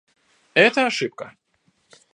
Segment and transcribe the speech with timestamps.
[0.55, 1.35] Это ошибка.